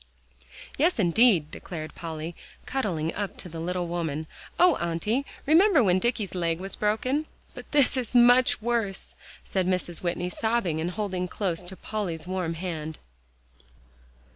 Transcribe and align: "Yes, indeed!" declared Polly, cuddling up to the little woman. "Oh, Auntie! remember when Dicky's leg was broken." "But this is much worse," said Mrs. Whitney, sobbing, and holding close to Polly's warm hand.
"Yes, 0.79 0.97
indeed!" 0.97 1.51
declared 1.51 1.93
Polly, 1.93 2.35
cuddling 2.65 3.13
up 3.13 3.37
to 3.37 3.47
the 3.47 3.59
little 3.59 3.85
woman. 3.85 4.25
"Oh, 4.59 4.75
Auntie! 4.77 5.27
remember 5.45 5.83
when 5.83 5.99
Dicky's 5.99 6.33
leg 6.33 6.59
was 6.59 6.75
broken." 6.75 7.27
"But 7.53 7.71
this 7.71 7.95
is 7.95 8.15
much 8.15 8.63
worse," 8.63 9.13
said 9.45 9.67
Mrs. 9.67 10.01
Whitney, 10.01 10.31
sobbing, 10.31 10.81
and 10.81 10.89
holding 10.89 11.27
close 11.27 11.61
to 11.61 11.75
Polly's 11.77 12.25
warm 12.25 12.55
hand. 12.55 12.97